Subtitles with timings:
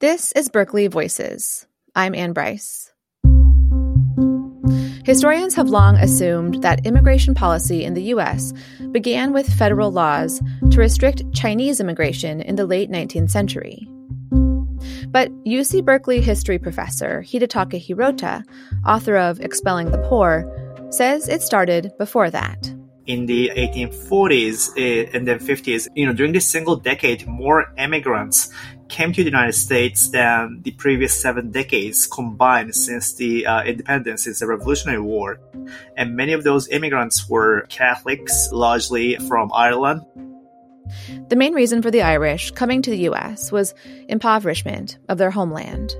[0.00, 1.66] This is Berkeley Voices.
[1.94, 2.90] I'm Anne Brice.
[5.04, 8.54] Historians have long assumed that immigration policy in the U.S.
[8.92, 10.40] began with federal laws
[10.70, 13.86] to restrict Chinese immigration in the late 19th century.
[15.08, 18.42] But UC Berkeley history professor Hidetaka Hirota,
[18.86, 20.50] author of Expelling the Poor,
[20.90, 22.74] says it started before that
[23.06, 28.52] in the 1840s eh, and then 50s, you know, during this single decade, more immigrants
[28.88, 34.24] came to the United States than the previous seven decades combined since the uh, independence,
[34.24, 35.40] since the Revolutionary War.
[35.96, 40.02] And many of those immigrants were Catholics, largely from Ireland.
[41.28, 43.52] The main reason for the Irish coming to the U.S.
[43.52, 43.74] was
[44.08, 45.94] impoverishment of their homeland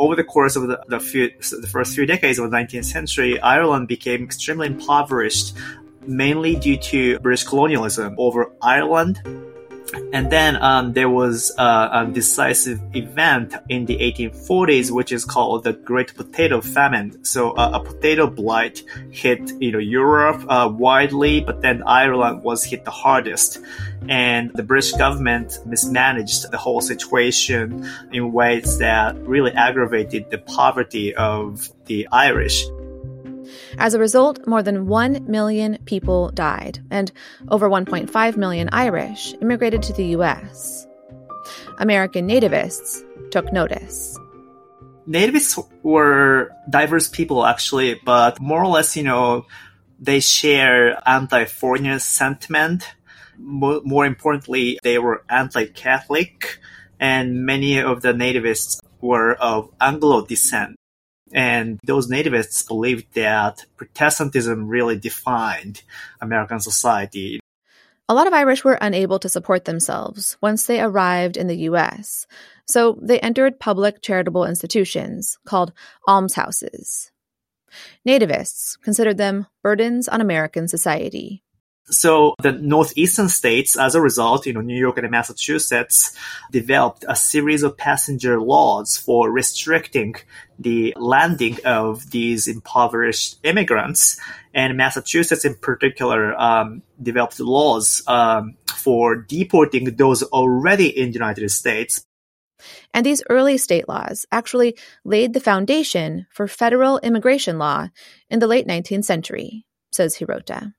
[0.00, 3.38] over the course of the, the, few, the, first few decades of the 19th century,
[3.38, 5.54] Ireland became extremely impoverished
[6.06, 9.20] mainly due to British colonialism over Ireland.
[10.12, 15.64] And then um, there was uh, a decisive event in the 1840s, which is called
[15.64, 17.24] the Great Potato Famine.
[17.24, 22.64] So uh, a potato blight hit you know Europe uh, widely, but then Ireland was
[22.64, 23.58] hit the hardest,
[24.08, 31.14] and the British government mismanaged the whole situation in ways that really aggravated the poverty
[31.14, 32.64] of the Irish.
[33.78, 37.10] As a result, more than 1 million people died, and
[37.48, 40.86] over 1.5 million Irish immigrated to the U.S.
[41.78, 44.18] American nativists took notice.
[45.08, 49.46] Nativists were diverse people, actually, but more or less, you know,
[49.98, 52.84] they share anti-foreigner sentiment.
[53.38, 56.58] More, more importantly, they were anti-Catholic,
[57.00, 60.76] and many of the nativists were of Anglo descent.
[61.32, 65.82] And those nativists believed that Protestantism really defined
[66.20, 67.40] American society.
[68.08, 72.26] A lot of Irish were unable to support themselves once they arrived in the U.S.,
[72.66, 75.72] so they entered public charitable institutions called
[76.08, 77.10] almshouses.
[78.06, 81.42] Nativists considered them burdens on American society.
[81.90, 86.16] So the northeastern states, as a result, you know, New York and Massachusetts
[86.50, 90.14] developed a series of passenger laws for restricting
[90.58, 94.20] the landing of these impoverished immigrants.
[94.54, 101.50] And Massachusetts in particular um, developed laws um, for deporting those already in the United
[101.50, 102.04] States.
[102.92, 107.88] And these early state laws actually laid the foundation for federal immigration law
[108.28, 110.74] in the late 19th century, says Hirota.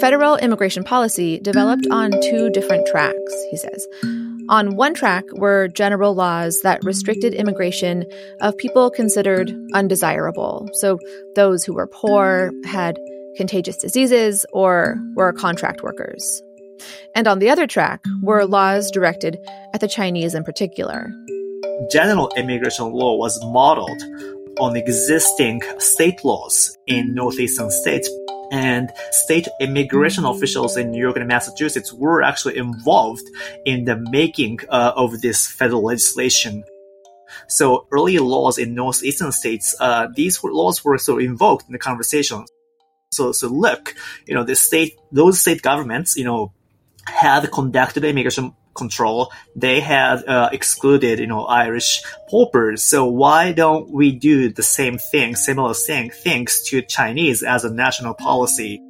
[0.00, 3.88] Federal immigration policy developed on two different tracks, he says.
[4.50, 8.04] On one track were general laws that restricted immigration
[8.42, 10.98] of people considered undesirable, so
[11.34, 12.98] those who were poor, had
[13.36, 16.42] contagious diseases, or were contract workers.
[17.14, 19.38] And on the other track were laws directed
[19.72, 21.10] at the Chinese in particular.
[21.90, 24.02] General immigration law was modeled
[24.58, 28.08] on existing state laws in northeastern states
[28.52, 33.24] and state immigration officials in New York and Massachusetts were actually involved
[33.64, 36.62] in the making uh, of this federal legislation.
[37.48, 41.78] So early laws in northeastern states, uh, these laws were sort of invoked in the
[41.78, 42.44] conversation.
[43.12, 43.94] So, so look,
[44.26, 46.52] you know, the state, those state governments, you know,
[47.06, 52.82] had conducted immigration control, they had uh, excluded, you know, Irish paupers.
[52.82, 57.72] So why don't we do the same thing, similar thing, things to Chinese as a
[57.72, 58.82] national policy?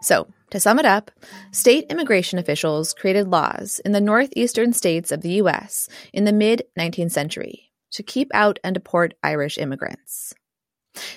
[0.00, 1.10] So, to sum it up,
[1.52, 5.88] state immigration officials created laws in the northeastern states of the U.S.
[6.12, 10.34] in the mid 19th century to keep out and deport Irish immigrants.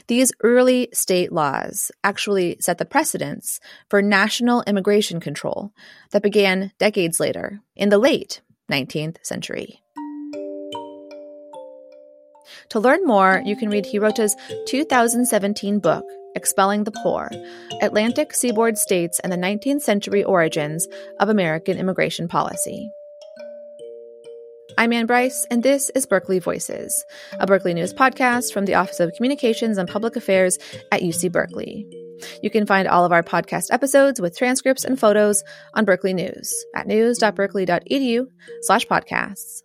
[0.08, 3.60] These early state laws actually set the precedence
[3.90, 5.72] for national immigration control
[6.12, 9.82] that began decades later, in the late 19th century.
[12.70, 14.36] To learn more, you can read Hirota's
[14.68, 16.06] 2017 book,
[16.36, 17.30] Expelling the Poor
[17.82, 20.88] Atlantic Seaboard States and the 19th Century Origins
[21.20, 22.90] of American Immigration Policy.
[24.82, 29.00] I'm Anne Brice, and this is Berkeley Voices, a Berkeley News podcast from the Office
[29.00, 30.58] of Communications and Public Affairs
[30.92, 31.86] at UC Berkeley.
[32.42, 35.44] You can find all of our podcast episodes with transcripts and photos
[35.76, 38.26] on Berkeley News at news.berkeley.edu
[38.64, 39.62] slash podcasts.